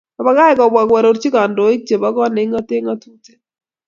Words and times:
Obakach 0.19 0.53
kobwa 0.57 0.81
koarorji 0.89 1.27
kondoik 1.33 1.81
chebo 1.87 2.07
kot 2.15 2.31
nekingatee 2.33 2.81
ngatutik 2.83 3.39